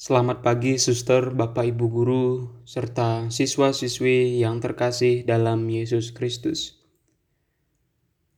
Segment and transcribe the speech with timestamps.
[0.00, 6.80] Selamat pagi, suster, bapak, ibu guru, serta siswa-siswi yang terkasih dalam Yesus Kristus.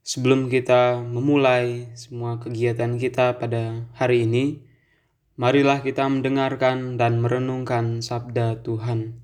[0.03, 4.67] Sebelum kita memulai semua kegiatan kita pada hari ini,
[5.39, 9.23] marilah kita mendengarkan dan merenungkan sabda Tuhan.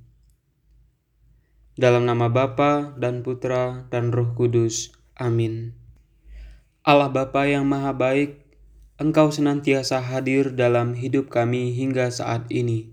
[1.75, 4.95] Dalam nama Bapa dan Putra dan Roh Kudus.
[5.19, 5.75] Amin.
[6.87, 8.48] Allah Bapa yang Maha Baik,
[8.99, 12.91] Engkau senantiasa hadir dalam hidup kami hingga saat ini.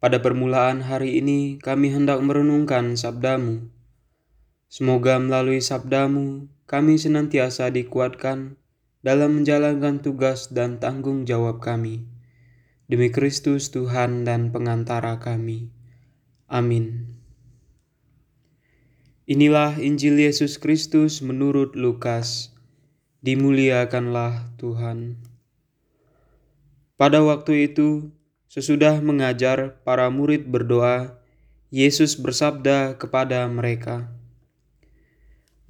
[0.00, 3.68] Pada permulaan hari ini, kami hendak merenungkan sabdamu.
[4.72, 8.56] Semoga melalui sabdamu, kami senantiasa dikuatkan
[9.04, 12.08] dalam menjalankan tugas dan tanggung jawab kami.
[12.88, 15.68] Demi Kristus Tuhan dan pengantara kami.
[16.48, 17.12] Amin.
[19.28, 22.52] Inilah Injil Yesus Kristus menurut Lukas
[23.22, 25.14] dimuliakanlah Tuhan.
[26.98, 28.10] Pada waktu itu,
[28.50, 31.22] sesudah mengajar para murid berdoa,
[31.70, 34.10] Yesus bersabda kepada mereka,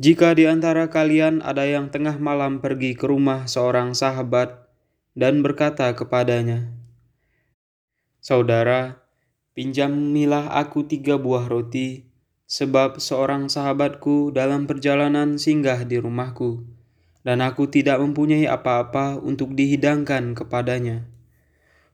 [0.01, 4.67] "Jika di antara kalian ada yang tengah malam pergi ke rumah seorang sahabat
[5.13, 6.73] dan berkata kepadanya,
[8.25, 9.05] 'Saudara,
[9.53, 12.09] pinjamilah aku tiga buah roti,
[12.49, 16.82] sebab seorang sahabatku dalam perjalanan singgah di rumahku.'
[17.23, 21.07] Dan aku tidak mempunyai apa-apa untuk dihidangkan kepadanya.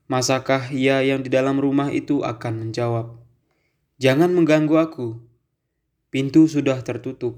[0.09, 3.13] Masakah ia yang di dalam rumah itu akan menjawab,
[4.01, 5.21] "Jangan mengganggu aku,
[6.09, 7.37] pintu sudah tertutup,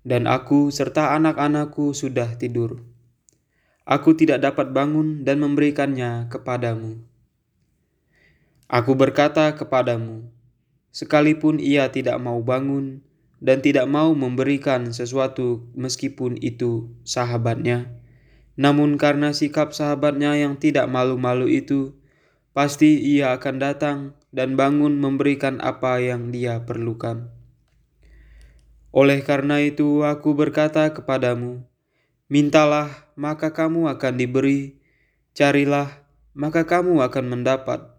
[0.00, 2.80] dan aku serta anak-anakku sudah tidur.
[3.84, 7.04] Aku tidak dapat bangun dan memberikannya kepadamu."
[8.72, 10.32] Aku berkata kepadamu,
[10.96, 13.04] sekalipun ia tidak mau bangun,
[13.42, 17.90] dan tidak mau memberikan sesuatu meskipun itu sahabatnya.
[18.54, 21.98] Namun karena sikap sahabatnya yang tidak malu-malu itu,
[22.54, 23.98] pasti ia akan datang
[24.30, 27.34] dan bangun memberikan apa yang dia perlukan.
[28.94, 31.66] Oleh karena itu aku berkata kepadamu,
[32.30, 34.78] mintalah maka kamu akan diberi,
[35.34, 37.90] carilah maka kamu akan mendapat,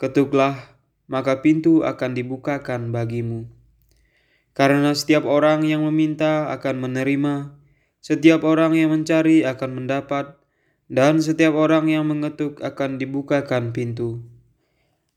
[0.00, 0.56] ketuklah
[1.10, 3.59] maka pintu akan dibukakan bagimu.
[4.60, 7.56] Karena setiap orang yang meminta akan menerima,
[8.04, 10.36] setiap orang yang mencari akan mendapat,
[10.92, 14.20] dan setiap orang yang mengetuk akan dibukakan pintu.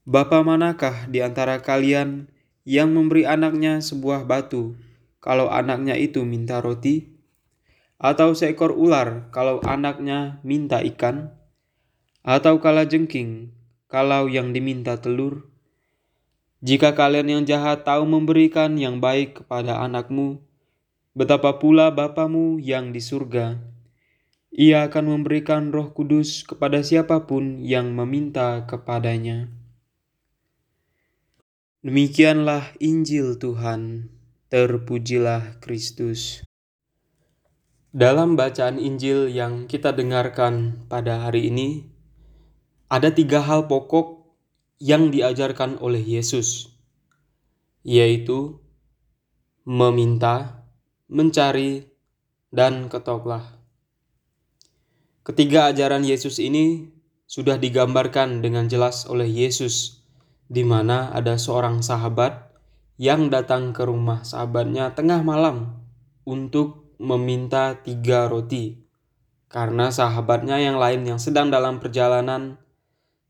[0.08, 2.32] Bapa manakah di antara kalian
[2.64, 4.80] yang memberi anaknya sebuah batu
[5.20, 7.12] kalau anaknya itu minta roti?
[8.00, 11.36] Atau seekor ular kalau anaknya minta ikan?
[12.24, 13.52] Atau kala jengking
[13.92, 15.52] kalau yang diminta telur?
[16.64, 20.40] Jika kalian yang jahat tahu memberikan yang baik kepada anakmu,
[21.12, 23.60] betapa pula Bapamu yang di surga.
[24.56, 29.52] Ia akan memberikan roh kudus kepada siapa pun yang meminta kepadanya.
[31.84, 34.08] Demikianlah Injil Tuhan.
[34.48, 36.48] Terpujilah Kristus.
[37.92, 41.92] Dalam bacaan Injil yang kita dengarkan pada hari ini,
[42.88, 44.23] ada tiga hal pokok
[44.80, 46.74] yang diajarkan oleh Yesus,
[47.84, 48.62] yaitu
[49.64, 50.66] meminta,
[51.08, 51.88] mencari,
[52.54, 53.58] dan ketoklah.
[55.24, 56.92] Ketiga ajaran Yesus ini
[57.26, 60.04] sudah digambarkan dengan jelas oleh Yesus,
[60.52, 62.54] di mana ada seorang sahabat
[63.02, 65.82] yang datang ke rumah sahabatnya tengah malam
[66.28, 68.84] untuk meminta tiga roti,
[69.50, 72.62] karena sahabatnya yang lain yang sedang dalam perjalanan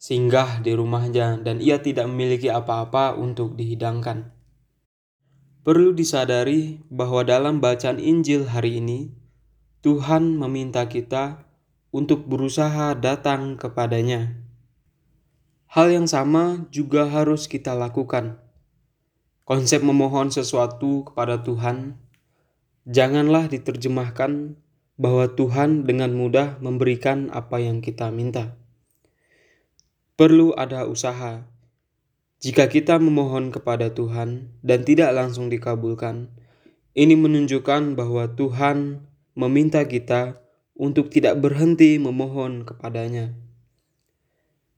[0.03, 4.36] singgah di rumahnya dan ia tidak memiliki apa-apa untuk dihidangkan.
[5.64, 9.16] Perlu disadari bahwa dalam bacaan Injil hari ini,
[9.80, 11.47] Tuhan meminta kita
[11.96, 14.44] untuk berusaha datang kepadanya.
[15.72, 18.44] Hal yang sama juga harus kita lakukan.
[19.47, 21.96] Konsep memohon sesuatu kepada Tuhan
[22.84, 24.59] janganlah diterjemahkan
[25.00, 28.59] bahwa Tuhan dengan mudah memberikan apa yang kita minta
[30.13, 31.47] perlu ada usaha.
[32.43, 36.29] Jika kita memohon kepada Tuhan dan tidak langsung dikabulkan,
[36.93, 40.43] ini menunjukkan bahwa Tuhan meminta kita
[40.78, 43.34] untuk tidak berhenti memohon kepadanya.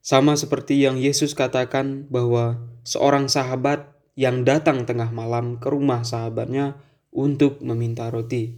[0.00, 6.78] Sama seperti yang Yesus katakan bahwa seorang sahabat yang datang tengah malam ke rumah sahabatnya
[7.12, 8.56] untuk meminta roti.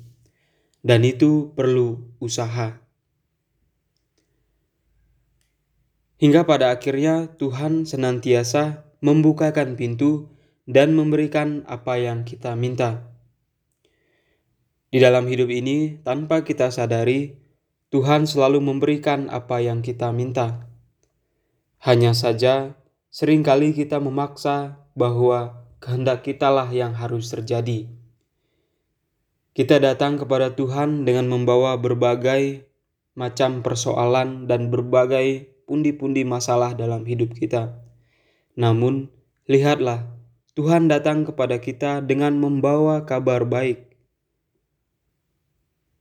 [0.84, 2.78] Dan itu perlu usaha.
[6.18, 10.34] Hingga pada akhirnya Tuhan senantiasa membukakan pintu
[10.66, 13.06] dan memberikan apa yang kita minta.
[14.90, 17.38] Di dalam hidup ini, tanpa kita sadari,
[17.94, 20.66] Tuhan selalu memberikan apa yang kita minta.
[21.78, 22.74] Hanya saja,
[23.14, 27.86] sering kali kita memaksa bahwa kehendak kitalah yang harus terjadi.
[29.54, 32.66] Kita datang kepada Tuhan dengan membawa berbagai
[33.14, 37.76] macam persoalan dan berbagai pundi-pundi masalah dalam hidup kita.
[38.56, 39.12] Namun,
[39.44, 40.08] lihatlah,
[40.56, 43.84] Tuhan datang kepada kita dengan membawa kabar baik.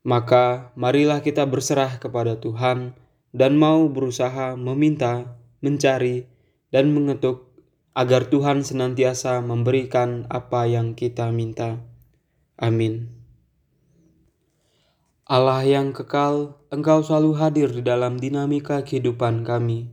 [0.08, 2.96] Maka, marilah kita berserah kepada Tuhan
[3.36, 6.30] dan mau berusaha meminta mencari,
[6.70, 7.50] dan mengetuk
[7.98, 11.81] agar Tuhan senantiasa memberikan apa yang kita minta.
[12.58, 13.17] Amin.
[15.27, 19.91] Allah yang kekal, Engkau selalu hadir di dalam dinamika kehidupan kami.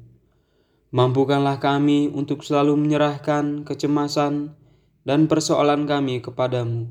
[0.94, 4.54] Mampukanlah kami untuk selalu menyerahkan kecemasan
[5.02, 6.86] dan persoalan kami kepadamu,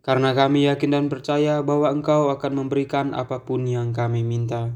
[0.00, 4.72] karena kami yakin dan percaya bahwa Engkau akan memberikan apa pun yang kami minta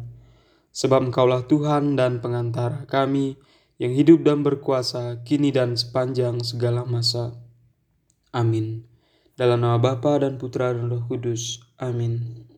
[0.70, 3.38] sebab Engkaulah Tuhan dan pengantara kami
[3.81, 7.35] yang hidup dan berkuasa kini dan sepanjang segala masa.
[8.31, 8.87] Amin.
[9.35, 11.64] Dalam nama Bapa dan Putra dan Roh Kudus.
[11.81, 12.50] Amin.